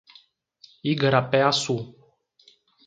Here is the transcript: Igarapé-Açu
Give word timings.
Igarapé-Açu 0.93 1.77